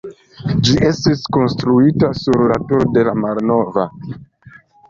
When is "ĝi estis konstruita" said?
0.67-2.11